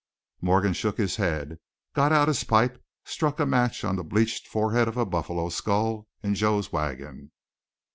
Morgan 0.41 0.73
shook 0.73 0.97
his 0.97 1.17
head, 1.17 1.59
got 1.93 2.11
out 2.11 2.27
his 2.27 2.43
pipe, 2.43 2.83
struck 3.05 3.39
a 3.39 3.45
match 3.45 3.83
on 3.83 3.97
the 3.97 4.03
bleached 4.03 4.47
forehead 4.47 4.87
of 4.87 4.97
a 4.97 5.05
buffalo 5.05 5.49
skull 5.49 6.07
in 6.23 6.33
Joe's 6.33 6.71
wagon. 6.71 7.31